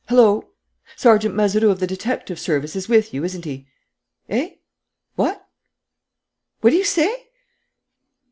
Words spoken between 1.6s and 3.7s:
of the detective service is with you, isn't he?